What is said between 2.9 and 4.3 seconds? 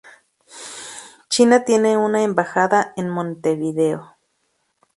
en Montevideo.